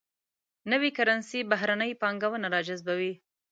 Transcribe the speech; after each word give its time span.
نوي 0.71 0.89
کرنسي 0.97 1.39
بهرنۍ 1.51 1.91
پانګونه 2.01 2.47
راجذبوي. 2.55 3.13